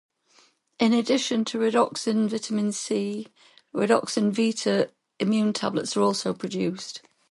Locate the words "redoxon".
1.59-2.27, 3.71-4.31